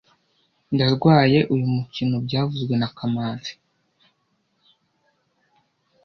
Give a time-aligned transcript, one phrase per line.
[0.73, 3.51] Ndarwaye uyu mukino byavuzwe na kamanzi